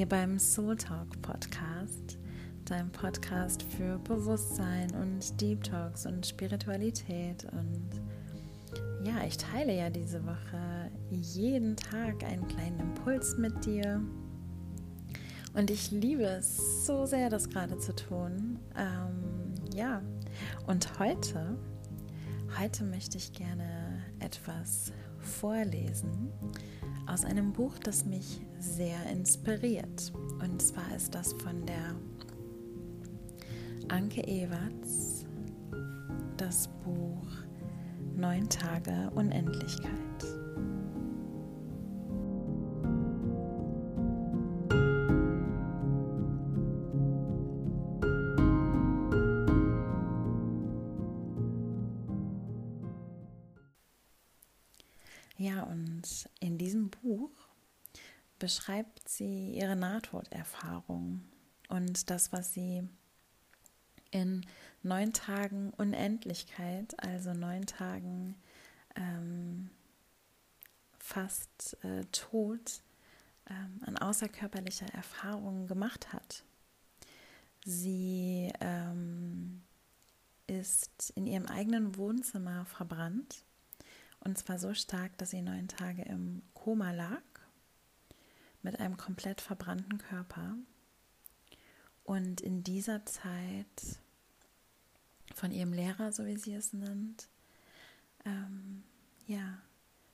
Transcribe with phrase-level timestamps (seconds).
[0.00, 2.16] Hier beim Soul Talk Podcast,
[2.64, 7.44] deinem Podcast für Bewusstsein und Deep Talks und Spiritualität.
[7.52, 7.90] Und
[9.04, 14.00] ja, ich teile ja diese Woche jeden Tag einen kleinen Impuls mit dir.
[15.52, 18.58] Und ich liebe es so sehr, das gerade zu tun.
[18.78, 20.00] Ähm, ja,
[20.66, 21.58] und heute,
[22.58, 26.32] heute möchte ich gerne etwas vorlesen
[27.10, 30.12] aus einem Buch, das mich sehr inspiriert.
[30.42, 31.96] Und zwar ist das von der
[33.88, 35.26] Anke Ewerts,
[36.36, 37.26] das Buch
[38.16, 40.39] Neun Tage Unendlichkeit.
[58.40, 61.22] Beschreibt sie ihre Nahtoderfahrung
[61.68, 62.82] und das, was sie
[64.10, 64.44] in
[64.82, 68.34] neun Tagen Unendlichkeit, also neun Tagen
[68.96, 69.70] ähm,
[70.98, 72.82] fast äh, tot,
[73.48, 76.42] ähm, an außerkörperlicher Erfahrung gemacht hat.
[77.64, 79.62] Sie ähm,
[80.48, 83.44] ist in ihrem eigenen Wohnzimmer verbrannt
[84.20, 87.22] und zwar so stark, dass sie neun Tage im Koma lag,
[88.62, 90.56] mit einem komplett verbrannten Körper.
[92.04, 94.00] Und in dieser Zeit
[95.34, 97.28] von ihrem Lehrer, so wie sie es nennt,
[98.24, 98.82] ähm,
[99.26, 99.58] ja,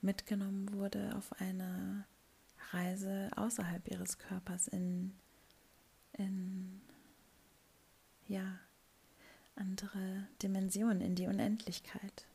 [0.00, 2.04] mitgenommen wurde auf eine
[2.70, 5.14] Reise außerhalb ihres Körpers in,
[6.12, 6.80] in
[8.26, 8.58] ja,
[9.56, 12.26] andere Dimensionen, in die Unendlichkeit.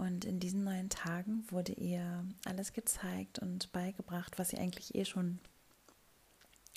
[0.00, 5.04] Und in diesen neun Tagen wurde ihr alles gezeigt und beigebracht, was sie eigentlich eh
[5.04, 5.40] schon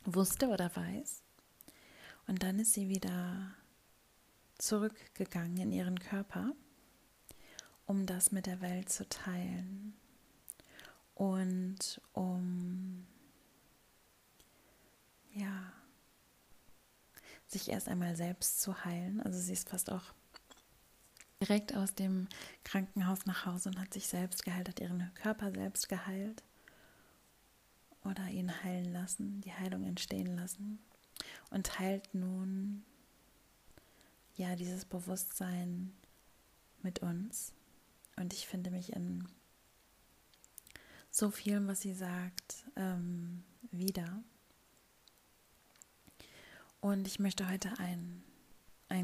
[0.03, 1.23] wusste oder weiß.
[2.27, 3.55] Und dann ist sie wieder
[4.57, 6.51] zurückgegangen in ihren Körper,
[7.85, 9.93] um das mit der Welt zu teilen
[11.15, 13.07] und um
[15.33, 15.71] ja
[17.47, 19.21] sich erst einmal selbst zu heilen.
[19.21, 20.13] Also sie ist fast auch
[21.43, 22.27] direkt aus dem
[22.63, 26.41] Krankenhaus nach Hause und hat sich selbst geheilt, hat ihren Körper selbst geheilt
[28.03, 30.79] oder ihn heilen lassen, die Heilung entstehen lassen
[31.49, 32.83] und teilt nun
[34.35, 35.93] ja dieses Bewusstsein
[36.81, 37.53] mit uns.
[38.15, 39.27] Und ich finde mich in
[41.11, 44.23] so vielem, was sie sagt, ähm, wieder.
[46.79, 48.23] Und ich möchte heute ein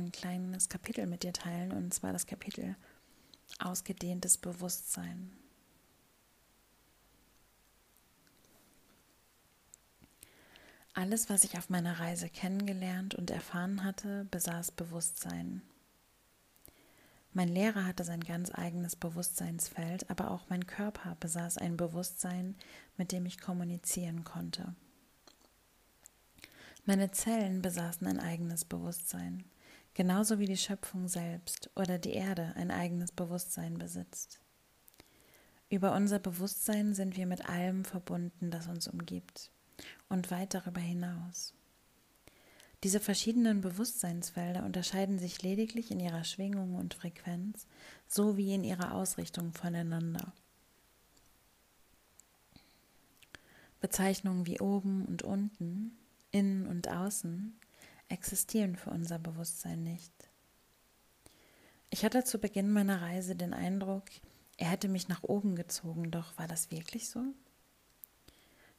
[0.09, 2.75] ein kleines Kapitel mit dir teilen, und zwar das Kapitel
[3.59, 5.31] Ausgedehntes Bewusstsein.
[10.93, 15.61] Alles, was ich auf meiner Reise kennengelernt und erfahren hatte, besaß Bewusstsein.
[17.33, 22.55] Mein Lehrer hatte sein ganz eigenes Bewusstseinsfeld, aber auch mein Körper besaß ein Bewusstsein,
[22.97, 24.73] mit dem ich kommunizieren konnte.
[26.85, 29.45] Meine Zellen besaßen ein eigenes Bewusstsein
[29.93, 34.39] genauso wie die Schöpfung selbst oder die Erde ein eigenes Bewusstsein besitzt.
[35.69, 39.51] Über unser Bewusstsein sind wir mit allem verbunden, das uns umgibt,
[40.07, 41.53] und weit darüber hinaus.
[42.83, 47.67] Diese verschiedenen Bewusstseinsfelder unterscheiden sich lediglich in ihrer Schwingung und Frequenz
[48.07, 50.33] sowie in ihrer Ausrichtung voneinander.
[53.81, 55.97] Bezeichnungen wie oben und unten,
[56.31, 57.59] innen und außen
[58.09, 60.13] existieren für unser Bewusstsein nicht.
[61.89, 64.03] Ich hatte zu Beginn meiner Reise den Eindruck,
[64.57, 67.23] er hätte mich nach oben gezogen, doch war das wirklich so?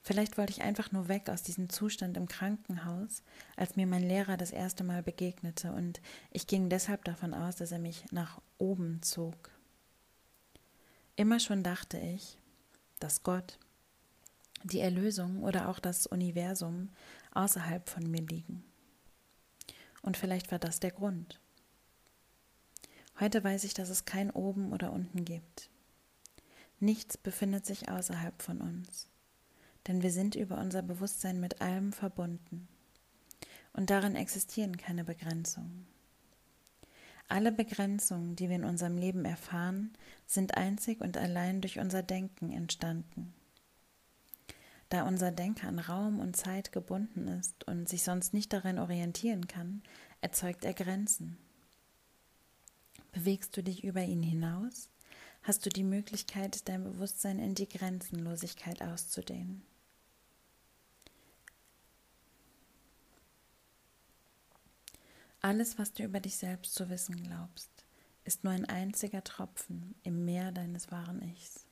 [0.02, 3.22] Vielleicht wollte ich einfach nur weg aus diesem Zustand im Krankenhaus,
[3.56, 6.00] als mir mein Lehrer das erste Mal begegnete, und
[6.30, 9.50] ich ging deshalb davon aus, dass er mich nach oben zog.
[11.16, 12.38] Immer schon dachte ich,
[12.98, 13.58] dass Gott,
[14.62, 16.90] die Erlösung oder auch das Universum
[17.32, 18.64] außerhalb von mir liegen.
[20.02, 21.40] Und vielleicht war das der Grund.
[23.18, 25.68] Heute weiß ich, dass es kein oben oder unten gibt.
[26.78, 29.08] Nichts befindet sich außerhalb von uns,
[29.86, 32.66] denn wir sind über unser Bewusstsein mit allem verbunden.
[33.74, 35.86] Und darin existieren keine Begrenzungen.
[37.28, 39.92] Alle Begrenzungen, die wir in unserem Leben erfahren,
[40.26, 43.32] sind einzig und allein durch unser Denken entstanden.
[44.90, 49.46] Da unser Denker an Raum und Zeit gebunden ist und sich sonst nicht darin orientieren
[49.46, 49.82] kann,
[50.20, 51.38] erzeugt er Grenzen.
[53.12, 54.88] Bewegst du dich über ihn hinaus,
[55.42, 59.62] hast du die Möglichkeit, dein Bewusstsein in die Grenzenlosigkeit auszudehnen.
[65.40, 67.70] Alles, was du über dich selbst zu wissen glaubst,
[68.24, 71.69] ist nur ein einziger Tropfen im Meer deines wahren Ichs.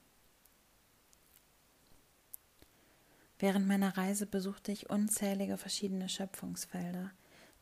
[3.38, 7.12] Während meiner Reise besuchte ich unzählige verschiedene Schöpfungsfelder,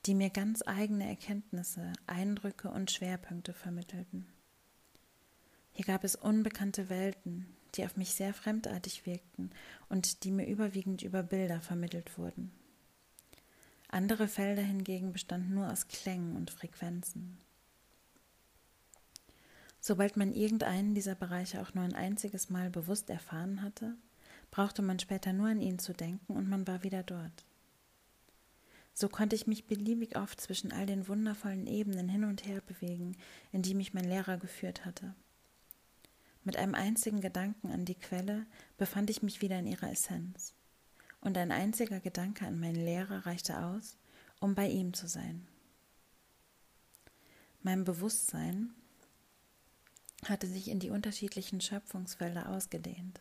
[0.06, 4.26] die mir ganz eigene Erkenntnisse, Eindrücke und Schwerpunkte vermittelten.
[5.72, 9.50] Hier gab es unbekannte Welten, die auf mich sehr fremdartig wirkten
[9.90, 12.50] und die mir überwiegend über Bilder vermittelt wurden.
[13.88, 17.38] Andere Felder hingegen bestanden nur aus Klängen und Frequenzen.
[19.80, 23.94] Sobald man irgendeinen dieser Bereiche auch nur ein einziges Mal bewusst erfahren hatte,
[24.50, 27.44] brauchte man später nur an ihn zu denken und man war wieder dort.
[28.94, 33.16] So konnte ich mich beliebig oft zwischen all den wundervollen Ebenen hin und her bewegen,
[33.52, 35.14] in die mich mein Lehrer geführt hatte.
[36.44, 38.46] Mit einem einzigen Gedanken an die Quelle
[38.78, 40.54] befand ich mich wieder in ihrer Essenz
[41.20, 43.96] und ein einziger Gedanke an meinen Lehrer reichte aus,
[44.40, 45.46] um bei ihm zu sein.
[47.62, 48.72] Mein Bewusstsein
[50.24, 53.20] hatte sich in die unterschiedlichen Schöpfungsfelder ausgedehnt.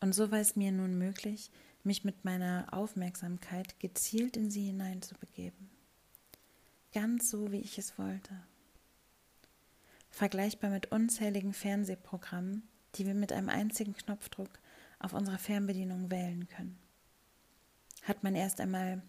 [0.00, 1.50] Und so war es mir nun möglich,
[1.82, 5.70] mich mit meiner Aufmerksamkeit gezielt in sie hineinzubegeben.
[6.92, 8.40] Ganz so, wie ich es wollte.
[10.10, 12.62] Vergleichbar mit unzähligen Fernsehprogrammen,
[12.94, 14.58] die wir mit einem einzigen Knopfdruck
[14.98, 16.78] auf unserer Fernbedienung wählen können
[18.06, 19.02] hat man erst einmal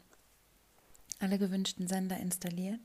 [1.19, 2.81] alle gewünschten Sender installiert,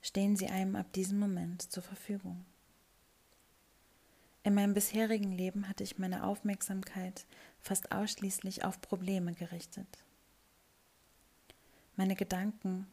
[0.00, 2.44] stehen sie einem ab diesem Moment zur Verfügung.
[4.50, 7.24] In meinem bisherigen Leben hatte ich meine Aufmerksamkeit
[7.60, 9.86] fast ausschließlich auf Probleme gerichtet.
[11.94, 12.88] Meine Gedanken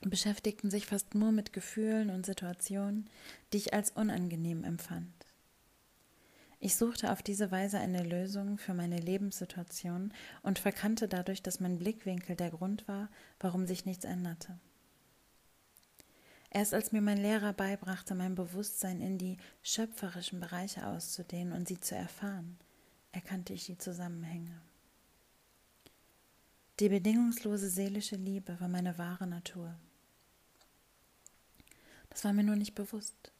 [0.00, 3.10] beschäftigten sich fast nur mit Gefühlen und Situationen,
[3.52, 5.12] die ich als unangenehm empfand.
[6.60, 11.78] Ich suchte auf diese Weise eine Lösung für meine Lebenssituation und verkannte dadurch, dass mein
[11.78, 14.58] Blickwinkel der Grund war, warum sich nichts änderte.
[16.50, 21.80] Erst als mir mein Lehrer beibrachte, mein Bewusstsein in die schöpferischen Bereiche auszudehnen und sie
[21.80, 22.58] zu erfahren,
[23.12, 24.60] erkannte ich die Zusammenhänge.
[26.78, 29.74] Die bedingungslose seelische Liebe war meine wahre Natur.
[32.10, 33.32] Das war mir nur nicht bewusst.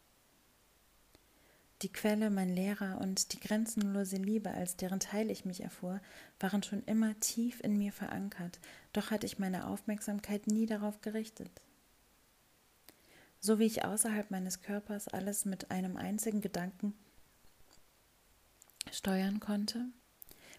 [1.82, 6.00] Die Quelle, mein Lehrer und die grenzenlose Liebe, als deren Teil ich mich erfuhr,
[6.40, 8.58] waren schon immer tief in mir verankert,
[8.94, 11.50] doch hatte ich meine Aufmerksamkeit nie darauf gerichtet.
[13.46, 16.94] So wie ich außerhalb meines Körpers alles mit einem einzigen Gedanken
[18.90, 19.86] steuern konnte,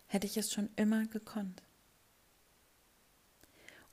[0.06, 1.64] hätte ich es schon immer gekonnt.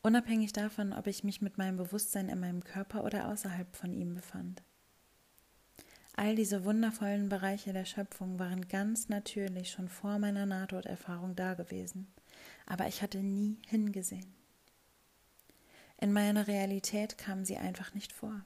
[0.00, 4.14] Unabhängig davon, ob ich mich mit meinem Bewusstsein in meinem Körper oder außerhalb von ihm
[4.14, 4.62] befand.
[6.14, 12.06] All diese wundervollen Bereiche der Schöpfung waren ganz natürlich schon vor meiner Nahtoderfahrung da gewesen,
[12.64, 14.32] aber ich hatte nie hingesehen.
[16.00, 18.44] In meiner Realität kamen sie einfach nicht vor.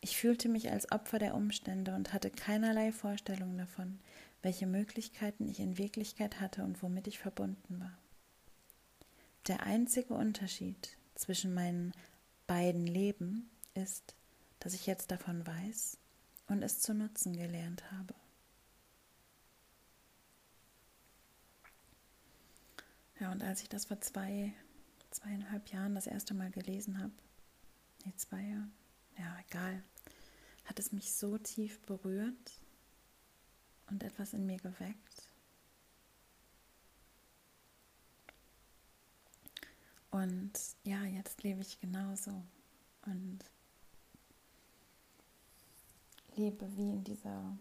[0.00, 3.98] Ich fühlte mich als Opfer der Umstände und hatte keinerlei Vorstellung davon,
[4.42, 7.98] welche Möglichkeiten ich in Wirklichkeit hatte und womit ich verbunden war.
[9.46, 11.92] Der einzige Unterschied zwischen meinen
[12.46, 14.14] beiden Leben ist,
[14.58, 15.98] dass ich jetzt davon weiß,
[16.50, 18.14] und es zu nutzen gelernt habe.
[23.20, 24.52] Ja, und als ich das vor zwei,
[25.10, 27.12] zweieinhalb Jahren das erste Mal gelesen habe,
[28.04, 28.68] nee, zwei Jahre,
[29.20, 29.82] ja, egal,
[30.64, 32.62] hat es mich so tief berührt
[33.88, 35.28] und etwas in mir geweckt.
[40.10, 42.42] Und ja, jetzt lebe ich genauso.
[43.06, 43.38] Und
[46.36, 47.56] lebe wie in dieser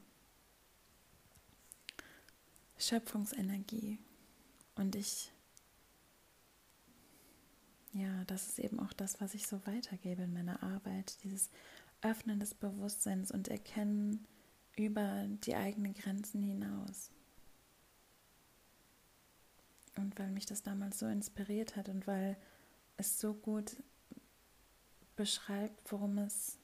[2.77, 3.99] Schöpfungsenergie.
[4.75, 5.31] Und ich,
[7.91, 11.49] ja, das ist eben auch das, was ich so weitergebe in meiner Arbeit, dieses
[12.01, 14.25] Öffnen des Bewusstseins und Erkennen
[14.75, 17.11] über die eigenen Grenzen hinaus.
[19.97, 22.37] Und weil mich das damals so inspiriert hat und weil
[22.97, 23.75] es so gut
[25.15, 26.57] beschreibt, worum es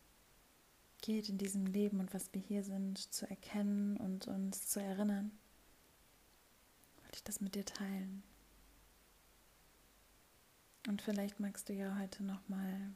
[1.02, 5.32] geht in diesem Leben und was wir hier sind, zu erkennen und uns zu erinnern,
[7.02, 8.24] wollte ich das mit dir teilen.
[10.88, 12.92] Und vielleicht magst du ja heute nochmal,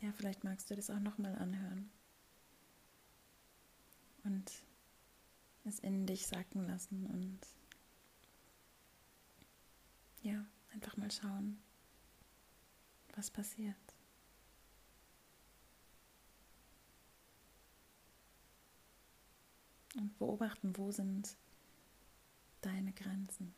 [0.00, 1.90] ja, vielleicht magst du das auch nochmal anhören
[4.22, 4.52] und
[5.64, 7.40] es in dich sacken lassen und
[10.22, 11.58] ja, einfach mal schauen,
[13.16, 13.76] was passiert.
[19.96, 21.36] Und beobachten, wo sind
[22.62, 23.54] deine Grenzen.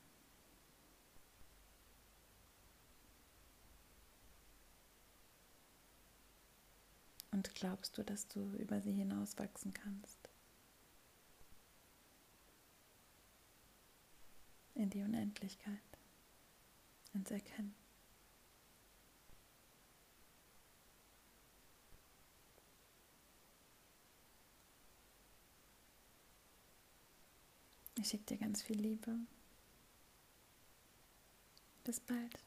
[7.37, 10.31] Und glaubst du, dass du über sie hinaus wachsen kannst?
[14.73, 15.83] In die Unendlichkeit,
[17.13, 17.75] ins Erkennen.
[27.99, 29.15] Ich schicke dir ganz viel Liebe.
[31.85, 32.39] Bis bald.